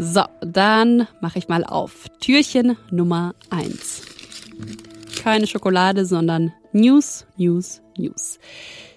[0.00, 2.06] So, dann mache ich mal auf.
[2.20, 4.02] Türchen Nummer eins.
[5.20, 8.38] Keine Schokolade, sondern News, News, News.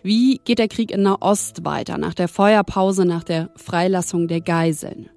[0.03, 5.09] Wie geht der Krieg in Nahost weiter nach der Feuerpause, nach der Freilassung der Geiseln?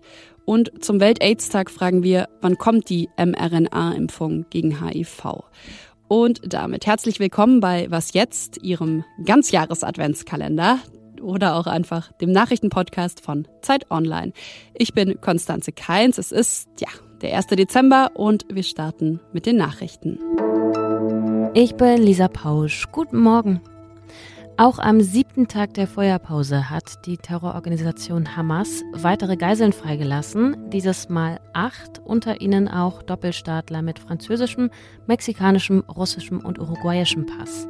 [0.47, 5.43] Und zum Welt-AIDS-Tag fragen wir, wann kommt die mRNA-Impfung gegen HIV?
[6.09, 10.79] Und damit herzlich willkommen bei Was jetzt, Ihrem Ganzjahres-Adventskalender
[11.25, 14.33] oder auch einfach dem Nachrichtenpodcast von Zeit Online.
[14.75, 16.19] Ich bin Konstanze Keins.
[16.19, 16.89] Es ist, ja,
[17.23, 17.47] der 1.
[17.49, 20.19] Dezember und wir starten mit den Nachrichten.
[21.55, 22.87] Ich bin Lisa Pausch.
[22.93, 23.61] Guten Morgen.
[24.57, 31.41] Auch am siebten Tag der Feuerpause hat die Terrororganisation Hamas weitere Geiseln freigelassen, dieses Mal
[31.53, 34.71] acht, unter ihnen auch Doppelstaatler mit französischem,
[35.09, 37.67] mexikanischem, russischem und uruguayischem Pass.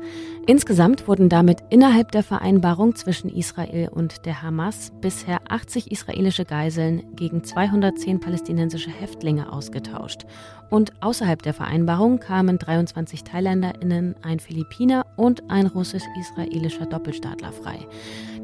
[0.46, 7.02] Insgesamt wurden damit innerhalb der Vereinbarung zwischen Israel und der Hamas bisher 80 israelische Geiseln
[7.16, 10.26] gegen 210 palästinensische Häftlinge ausgetauscht.
[10.75, 17.86] Und außerhalb der Vereinbarung kamen 23 ThailänderInnen, ein Philippiner und ein russisch-israelischer Doppelstaatler frei.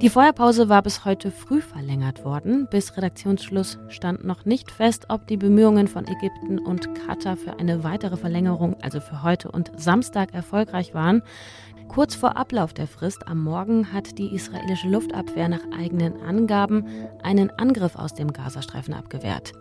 [0.00, 2.69] Die Feuerpause war bis heute früh verlängert worden.
[2.70, 7.83] Bis Redaktionsschluss stand noch nicht fest, ob die Bemühungen von Ägypten und Katar für eine
[7.83, 11.22] weitere Verlängerung, also für heute und Samstag, erfolgreich waren.
[11.89, 16.87] Kurz vor Ablauf der Frist am Morgen hat die israelische Luftabwehr nach eigenen Angaben
[17.25, 19.53] einen Angriff aus dem Gazastreifen abgewehrt.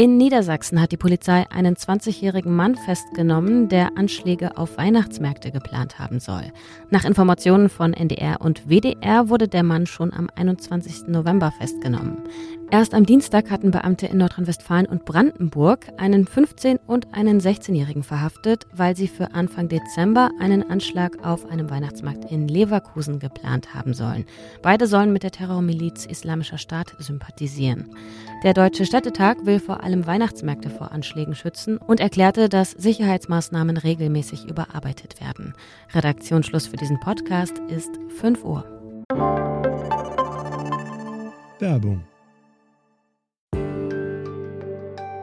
[0.00, 6.20] In Niedersachsen hat die Polizei einen 20-jährigen Mann festgenommen, der Anschläge auf Weihnachtsmärkte geplant haben
[6.20, 6.54] soll.
[6.88, 11.08] Nach Informationen von NDR und WDR wurde der Mann schon am 21.
[11.08, 12.16] November festgenommen.
[12.72, 18.64] Erst am Dienstag hatten Beamte in Nordrhein-Westfalen und Brandenburg einen 15- und einen 16-Jährigen verhaftet,
[18.72, 24.24] weil sie für Anfang Dezember einen Anschlag auf einem Weihnachtsmarkt in Leverkusen geplant haben sollen.
[24.62, 27.90] Beide sollen mit der Terrormiliz Islamischer Staat sympathisieren.
[28.44, 34.48] Der Deutsche Städtetag will vor allem Weihnachtsmärkte vor Anschlägen schützen und erklärte, dass Sicherheitsmaßnahmen regelmäßig
[34.48, 35.54] überarbeitet werden.
[35.92, 38.64] Redaktionsschluss für diesen Podcast ist 5 Uhr.
[41.58, 42.04] Werbung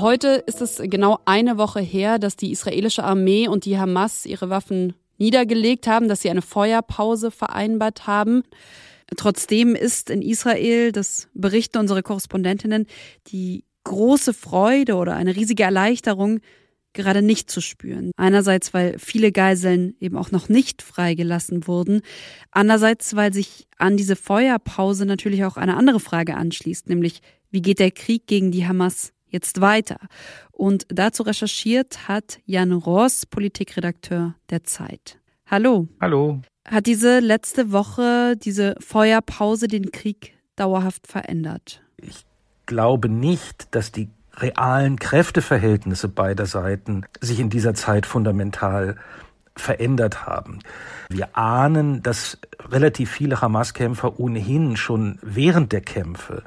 [0.00, 4.48] Heute ist es genau eine Woche her, dass die israelische Armee und die Hamas ihre
[4.48, 8.42] Waffen niedergelegt haben, dass sie eine Feuerpause vereinbart haben.
[9.16, 12.86] Trotzdem ist in Israel, das berichten unsere Korrespondentinnen,
[13.28, 16.40] die große Freude oder eine riesige Erleichterung
[16.92, 18.12] gerade nicht zu spüren.
[18.16, 22.02] Einerseits, weil viele Geiseln eben auch noch nicht freigelassen wurden.
[22.50, 27.20] Andererseits, weil sich an diese Feuerpause natürlich auch eine andere Frage anschließt, nämlich
[27.50, 29.98] wie geht der Krieg gegen die Hamas jetzt weiter?
[30.52, 35.18] Und dazu recherchiert hat Jan Ross, Politikredakteur der Zeit.
[35.46, 35.88] Hallo.
[36.00, 36.40] Hallo.
[36.68, 41.82] Hat diese letzte Woche, diese Feuerpause den Krieg dauerhaft verändert?
[41.96, 42.26] Ich
[42.66, 48.96] glaube nicht, dass die realen Kräfteverhältnisse beider Seiten sich in dieser Zeit fundamental
[49.56, 50.60] verändert haben.
[51.08, 52.38] Wir ahnen, dass
[52.70, 56.44] relativ viele Hamas-Kämpfer ohnehin schon während der Kämpfe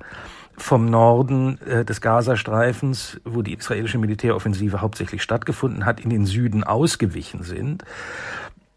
[0.62, 6.64] vom Norden äh, des Gazastreifens, wo die israelische Militäroffensive hauptsächlich stattgefunden hat, in den Süden
[6.64, 7.84] ausgewichen sind.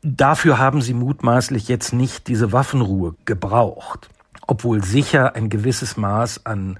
[0.03, 4.09] Dafür haben sie mutmaßlich jetzt nicht diese Waffenruhe gebraucht,
[4.47, 6.78] obwohl sicher ein gewisses Maß an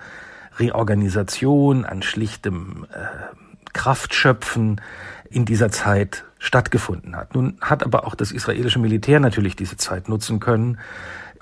[0.59, 3.07] Reorganisation, an schlichtem äh,
[3.73, 4.81] Kraftschöpfen
[5.31, 7.35] in dieser Zeit stattgefunden hat.
[7.35, 10.79] Nun hat aber auch das israelische Militär natürlich diese Zeit nutzen können,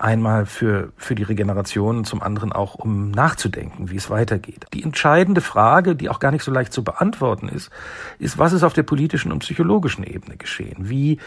[0.03, 4.67] einmal für, für die Regeneration zum anderen auch, um nachzudenken, wie es weitergeht.
[4.73, 7.71] Die entscheidende Frage, die auch gar nicht so leicht zu beantworten ist,
[8.19, 10.89] ist, was ist auf der politischen und psychologischen Ebene geschehen?
[10.91, 11.19] Wie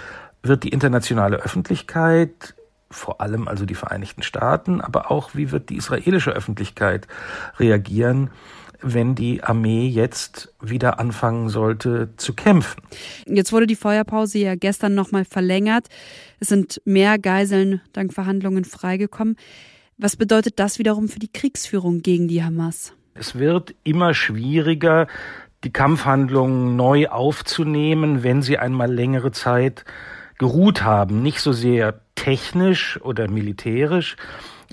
[0.44, 2.56] wird die internationale Öffentlichkeit
[2.92, 7.08] vor allem also die Vereinigten Staaten, aber auch wie wird die israelische Öffentlichkeit
[7.60, 8.30] reagieren,
[8.86, 12.82] wenn die Armee jetzt wieder anfangen sollte zu kämpfen.
[13.26, 15.88] Jetzt wurde die Feuerpause ja gestern nochmal verlängert.
[16.40, 19.38] Es sind mehr Geiseln dank Verhandlungen freigekommen.
[19.98, 22.94] Was bedeutet das wiederum für die Kriegsführung gegen die Hamas?
[23.16, 25.08] Es wird immer schwieriger,
[25.64, 29.84] die Kampfhandlungen neu aufzunehmen, wenn sie einmal längere Zeit
[30.38, 31.24] geruht haben.
[31.24, 34.16] Nicht so sehr technisch oder militärisch,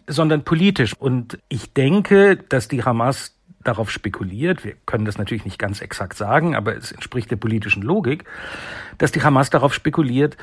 [0.06, 0.94] sondern politisch.
[0.99, 6.17] Und ich denke, dass die Hamas darauf spekuliert, wir können das natürlich nicht ganz exakt
[6.17, 8.25] sagen, aber es entspricht der politischen Logik,
[8.99, 10.37] dass die Hamas darauf spekuliert,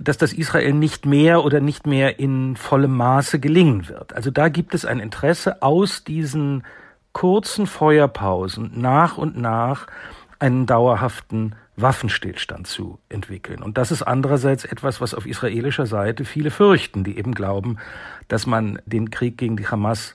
[0.00, 4.14] dass das Israel nicht mehr oder nicht mehr in vollem Maße gelingen wird.
[4.14, 6.64] Also da gibt es ein Interesse aus diesen
[7.12, 9.86] kurzen Feuerpausen nach und nach
[10.38, 13.62] einen dauerhaften Waffenstillstand zu entwickeln.
[13.62, 17.78] Und das ist andererseits etwas, was auf israelischer Seite viele fürchten, die eben glauben,
[18.28, 20.14] dass man den Krieg gegen die Hamas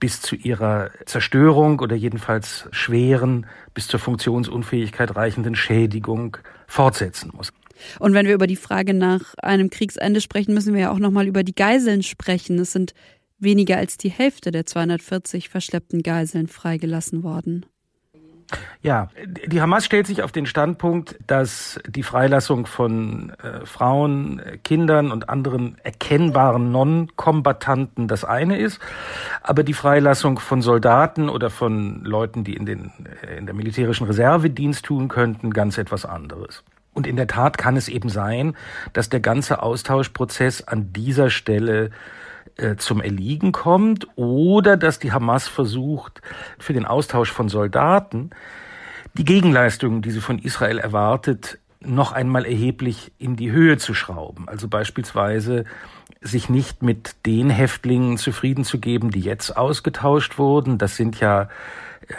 [0.00, 7.52] bis zu ihrer Zerstörung oder jedenfalls schweren, bis zur Funktionsunfähigkeit reichenden Schädigung fortsetzen muss.
[7.98, 11.26] Und wenn wir über die Frage nach einem Kriegsende sprechen, müssen wir ja auch nochmal
[11.26, 12.58] über die Geiseln sprechen.
[12.58, 12.94] Es sind
[13.38, 17.66] weniger als die Hälfte der 240 verschleppten Geiseln freigelassen worden.
[18.82, 25.12] Ja, die Hamas stellt sich auf den Standpunkt, dass die Freilassung von äh, Frauen, Kindern
[25.12, 28.80] und anderen erkennbaren Non-Kombattanten das eine ist,
[29.42, 32.90] aber die Freilassung von Soldaten oder von Leuten, die in, den,
[33.22, 36.64] äh, in der militärischen Reserve Dienst tun könnten, ganz etwas anderes.
[36.94, 38.56] Und in der Tat kann es eben sein,
[38.94, 41.90] dass der ganze Austauschprozess an dieser Stelle
[42.56, 46.22] äh, zum Erliegen kommt oder dass die Hamas versucht,
[46.58, 48.30] für den Austausch von Soldaten
[49.14, 54.48] die Gegenleistungen, die sie von Israel erwartet, noch einmal erheblich in die Höhe zu schrauben.
[54.48, 55.64] Also beispielsweise
[56.20, 60.76] sich nicht mit den Häftlingen zufrieden zu geben, die jetzt ausgetauscht wurden.
[60.76, 61.48] Das sind ja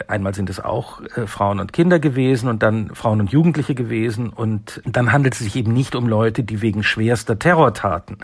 [0.08, 4.30] Einmal sind es auch äh, Frauen und Kinder gewesen und dann Frauen und Jugendliche gewesen.
[4.30, 8.18] Und dann handelt es sich eben nicht um Leute, die wegen schwerster Terrortaten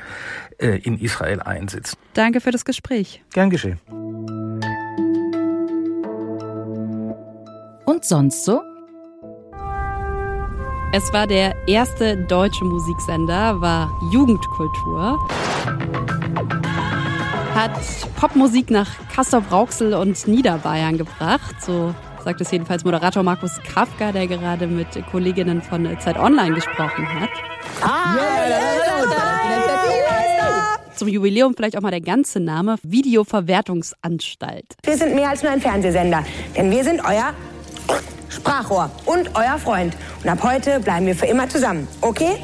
[0.59, 1.99] äh, in Israel einsitzen.
[2.14, 3.23] Danke für das Gespräch.
[3.32, 3.79] Gern geschehen.
[7.88, 8.61] Und sonst so?
[10.93, 15.19] Es war der erste deutsche Musiksender, war Jugendkultur
[17.55, 17.73] hat
[18.20, 21.56] Popmusik nach Castor Brauxel und Niederbayern gebracht.
[21.61, 27.08] So sagt es jedenfalls Moderator Markus Kafka, der gerade mit Kolleginnen von Zeit Online gesprochen
[27.19, 27.31] hat.
[30.94, 34.76] Zum Jubiläum vielleicht auch mal der ganze Name Videoverwertungsanstalt.
[34.82, 36.23] Wir sind mehr als nur ein Fernsehsender,
[36.55, 37.32] denn wir sind euer
[38.28, 39.96] Sprachrohr und euer Freund.
[40.22, 42.36] Und ab heute bleiben wir für immer zusammen, okay?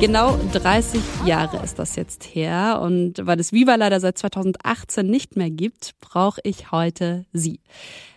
[0.00, 5.36] Genau 30 Jahre ist das jetzt her und weil es Viva leider seit 2018 nicht
[5.36, 7.60] mehr gibt, brauche ich heute Sie.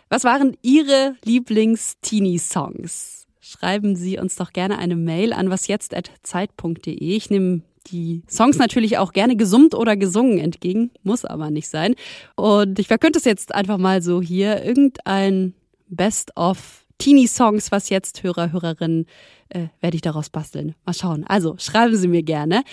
[0.09, 3.27] Was waren Ihre Lieblings-Teenie-Songs?
[3.39, 6.95] Schreiben Sie uns doch gerne eine Mail an wasjetzt.zeit.de.
[6.95, 11.95] Ich nehme die Songs natürlich auch gerne gesummt oder gesungen entgegen, muss aber nicht sein.
[12.35, 15.53] Und ich verkönnte es jetzt einfach mal so hier, irgendein
[15.89, 19.05] Best-of Teenie-Songs, was jetzt Hörer, Hörerinnen
[19.49, 20.75] äh, werde ich daraus basteln.
[20.85, 21.25] Mal schauen.
[21.25, 22.63] Also schreiben Sie mir gerne.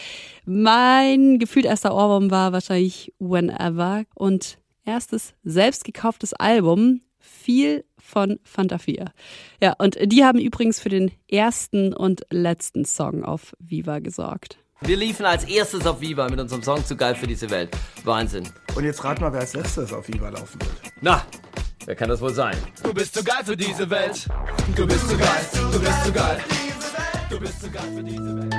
[0.45, 8.79] Mein gefühlt erster Ohrwurm war wahrscheinlich Whenever und erstes selbst gekauftes Album viel von Fanta
[8.79, 9.13] 4.
[9.61, 14.59] Ja, und die haben übrigens für den ersten und letzten Song auf Viva gesorgt.
[14.83, 17.71] Wir liefen als erstes auf Viva mit unserem Song Zu geil für diese Welt.
[18.05, 18.47] Wahnsinn.
[18.75, 20.93] Und jetzt rat mal, wer als letztes auf Viva laufen wird.
[21.01, 21.25] Na,
[21.87, 22.57] wer kann das wohl sein?
[22.83, 24.27] Du bist zu geil für diese Welt.
[24.75, 26.39] Du bist zu geil, du bist zu geil.
[27.31, 28.55] Du bist zu geil für diese Welt.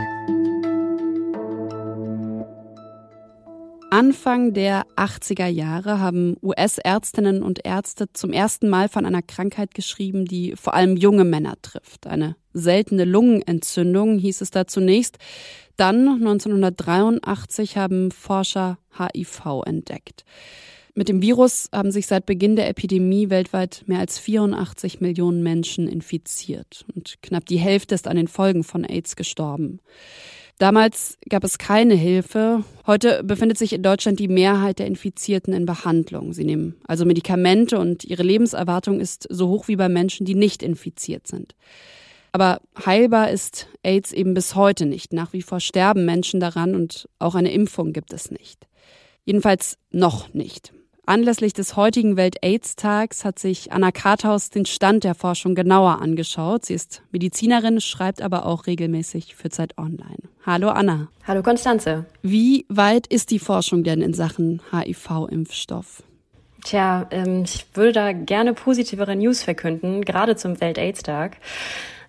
[3.89, 10.25] Anfang der 80er Jahre haben US-Ärztinnen und Ärzte zum ersten Mal von einer Krankheit geschrieben,
[10.25, 12.05] die vor allem junge Männer trifft.
[12.05, 15.17] Eine seltene Lungenentzündung hieß es da zunächst.
[15.77, 20.25] Dann 1983 haben Forscher HIV entdeckt.
[20.97, 25.87] Mit dem Virus haben sich seit Beginn der Epidemie weltweit mehr als 84 Millionen Menschen
[25.87, 29.79] infiziert und knapp die Hälfte ist an den Folgen von AIDS gestorben.
[30.57, 32.63] Damals gab es keine Hilfe.
[32.87, 36.33] Heute befindet sich in Deutschland die Mehrheit der Infizierten in Behandlung.
[36.33, 40.63] Sie nehmen also Medikamente und ihre Lebenserwartung ist so hoch wie bei Menschen, die nicht
[40.63, 41.53] infiziert sind.
[42.31, 45.13] Aber heilbar ist AIDS eben bis heute nicht.
[45.13, 48.67] Nach wie vor sterben Menschen daran und auch eine Impfung gibt es nicht.
[49.25, 50.73] Jedenfalls noch nicht.
[51.07, 56.65] Anlässlich des heutigen Welt-AIDS-Tags hat sich Anna Karthaus den Stand der Forschung genauer angeschaut.
[56.65, 60.17] Sie ist Medizinerin, schreibt aber auch regelmäßig für Zeit Online.
[60.45, 61.07] Hallo Anna.
[61.25, 62.05] Hallo Konstanze.
[62.23, 66.03] Wie weit ist die Forschung denn in Sachen HIV-Impfstoff?
[66.65, 71.37] Tja, ähm, ich würde da gerne positivere News verkünden, gerade zum Welt-AIDS-Tag.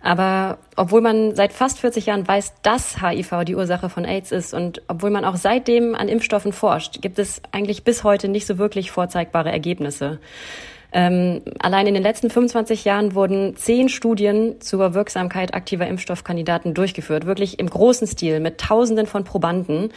[0.00, 4.54] Aber obwohl man seit fast 40 Jahren weiß, dass HIV die Ursache von AIDS ist
[4.54, 8.58] und obwohl man auch seitdem an Impfstoffen forscht, gibt es eigentlich bis heute nicht so
[8.58, 10.20] wirklich vorzeigbare Ergebnisse.
[10.90, 17.26] Ähm, allein in den letzten 25 Jahren wurden zehn Studien zur Wirksamkeit aktiver Impfstoffkandidaten durchgeführt,
[17.26, 19.90] wirklich im großen Stil mit Tausenden von Probanden.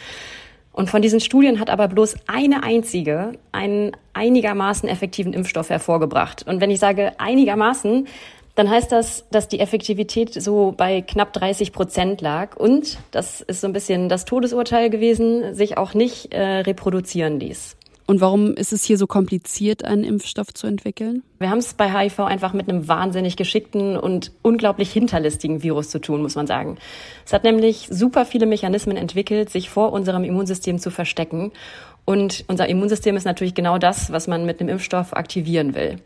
[0.72, 6.46] Und von diesen Studien hat aber bloß eine einzige einen einigermaßen effektiven Impfstoff hervorgebracht.
[6.46, 8.06] Und wenn ich sage einigermaßen,
[8.54, 13.62] dann heißt das, dass die Effektivität so bei knapp 30 Prozent lag und, das ist
[13.62, 17.76] so ein bisschen das Todesurteil gewesen, sich auch nicht äh, reproduzieren ließ.
[18.06, 21.22] Und warum ist es hier so kompliziert, einen Impfstoff zu entwickeln?
[21.38, 26.00] Wir haben es bei HIV einfach mit einem wahnsinnig geschickten und unglaublich hinterlistigen Virus zu
[26.00, 26.76] tun, muss man sagen.
[27.24, 31.52] Es hat nämlich super viele Mechanismen entwickelt, sich vor unserem Immunsystem zu verstecken.
[32.04, 35.96] Und unser Immunsystem ist natürlich genau das, was man mit einem Impfstoff aktivieren will.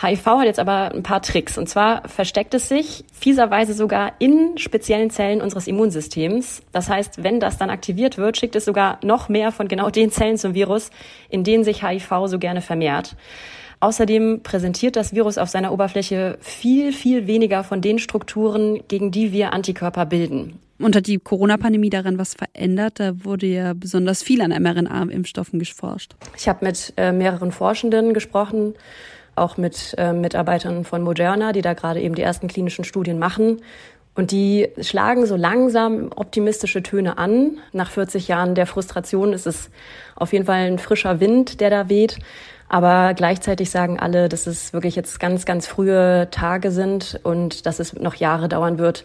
[0.00, 1.56] HIV hat jetzt aber ein paar Tricks.
[1.56, 6.62] Und zwar versteckt es sich fieserweise sogar in speziellen Zellen unseres Immunsystems.
[6.72, 10.10] Das heißt, wenn das dann aktiviert wird, schickt es sogar noch mehr von genau den
[10.10, 10.90] Zellen zum Virus,
[11.28, 13.16] in denen sich HIV so gerne vermehrt.
[13.80, 19.32] Außerdem präsentiert das Virus auf seiner Oberfläche viel, viel weniger von den Strukturen, gegen die
[19.32, 20.58] wir Antikörper bilden.
[20.78, 22.98] Und hat die Corona-Pandemie daran was verändert?
[22.98, 26.14] Da wurde ja besonders viel an mRNA-Impfstoffen geforscht.
[26.36, 28.74] Ich habe mit äh, mehreren Forschenden gesprochen
[29.36, 33.60] auch mit äh, Mitarbeitern von Moderna, die da gerade eben die ersten klinischen Studien machen.
[34.14, 37.58] Und die schlagen so langsam optimistische Töne an.
[37.72, 39.70] Nach 40 Jahren der Frustration ist es
[40.14, 42.18] auf jeden Fall ein frischer Wind, der da weht.
[42.68, 47.80] Aber gleichzeitig sagen alle, dass es wirklich jetzt ganz, ganz frühe Tage sind und dass
[47.80, 49.04] es noch Jahre dauern wird,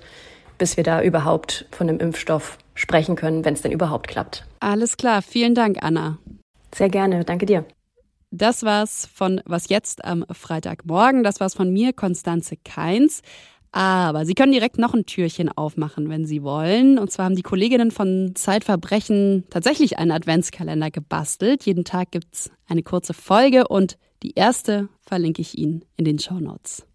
[0.57, 4.45] bis wir da überhaupt von einem Impfstoff sprechen können, wenn es denn überhaupt klappt.
[4.59, 5.21] Alles klar.
[5.21, 6.17] Vielen Dank, Anna.
[6.73, 7.25] Sehr gerne.
[7.25, 7.65] Danke dir.
[8.31, 11.23] Das war's von Was jetzt am Freitagmorgen.
[11.23, 13.21] Das war's von mir, Konstanze Keins.
[13.71, 16.97] Aber Sie können direkt noch ein Türchen aufmachen, wenn Sie wollen.
[16.97, 21.65] Und zwar haben die Kolleginnen von Zeitverbrechen tatsächlich einen Adventskalender gebastelt.
[21.65, 26.39] Jeden Tag gibt's eine kurze Folge und die erste verlinke ich Ihnen in den Show
[26.39, 26.85] Notes.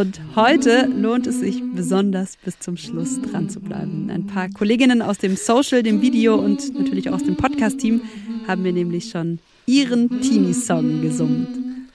[0.00, 4.10] Und heute lohnt es sich besonders bis zum Schluss dran zu bleiben.
[4.10, 8.00] Ein paar Kolleginnen aus dem Social, dem Video und natürlich auch aus dem Podcast-Team
[8.48, 11.86] haben mir nämlich schon ihren Teenie-Song gesungen.